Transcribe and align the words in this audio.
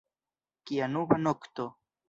Kia 0.65 0.85
nuba 0.91 1.15
nokto! 1.23 1.65